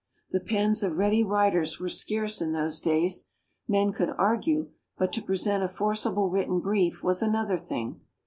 The 0.31 0.39
pens 0.39 0.81
of 0.81 0.97
ready 0.97 1.21
writers 1.23 1.79
were 1.79 1.87
scarce 1.87 2.41
in 2.41 2.53
those 2.53 2.81
days: 2.81 3.27
men 3.67 3.91
could 3.93 4.09
argue, 4.17 4.71
but 4.97 5.13
to 5.13 5.21
present 5.21 5.61
a 5.61 5.67
forcible 5.67 6.27
written 6.27 6.59
brief 6.59 7.03
was 7.03 7.21
another 7.21 7.55
thing. 7.59 8.01